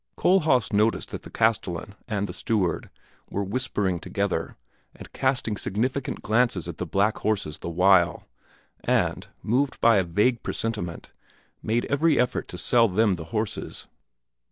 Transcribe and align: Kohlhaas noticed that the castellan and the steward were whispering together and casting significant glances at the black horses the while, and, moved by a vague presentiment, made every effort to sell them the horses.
Kohlhaas 0.17 0.73
noticed 0.73 1.11
that 1.11 1.21
the 1.21 1.29
castellan 1.29 1.93
and 2.07 2.25
the 2.25 2.33
steward 2.33 2.89
were 3.29 3.43
whispering 3.43 3.99
together 3.99 4.57
and 4.95 5.13
casting 5.13 5.55
significant 5.57 6.23
glances 6.23 6.67
at 6.67 6.79
the 6.79 6.87
black 6.87 7.19
horses 7.19 7.59
the 7.59 7.69
while, 7.69 8.27
and, 8.83 9.27
moved 9.43 9.79
by 9.79 9.97
a 9.97 10.03
vague 10.03 10.41
presentiment, 10.41 11.11
made 11.61 11.85
every 11.85 12.19
effort 12.19 12.47
to 12.47 12.57
sell 12.57 12.87
them 12.87 13.13
the 13.13 13.25
horses. 13.25 13.85